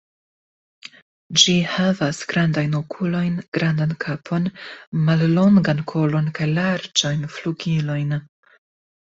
Ĝi 1.41 1.53
havas 1.73 2.21
grandajn 2.31 2.73
okulojn, 2.79 3.37
grandan 3.57 3.93
kapon, 4.05 4.49
mallongan 5.11 5.85
kolon 5.93 6.33
kaj 6.41 6.49
larĝajn 6.57 7.25
flugilojn. 7.37 8.19